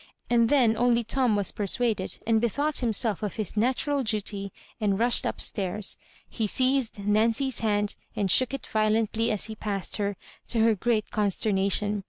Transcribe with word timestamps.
And 0.31 0.49
then 0.49 0.75
only 0.77 1.03
Tom 1.03 1.35
was 1.35 1.51
persuaded, 1.51 2.17
and 2.25 2.41
bethought 2.41 2.79
himself 2.79 3.21
of 3.21 3.35
hia 3.35 3.45
natural 3.55 4.01
duty, 4.01 4.51
and 4.79 4.97
rushed 4.97 5.27
up 5.27 5.39
stairs. 5.39 5.95
He 6.27 6.47
seized 6.47 7.05
Nancy's 7.05 7.59
hand, 7.59 7.95
and 8.15 8.31
shook 8.31 8.51
it 8.51 8.65
violently 8.65 9.29
as 9.29 9.45
he 9.45 9.53
passed 9.55 9.97
her, 9.97 10.15
to 10.47 10.61
her 10.61 10.73
great 10.73 11.11
consternation. 11.11 11.99